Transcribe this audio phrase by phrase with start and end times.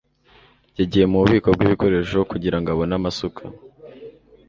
[0.79, 3.41] Yagiye mububiko bwibikoresho kugirango abone amasuka.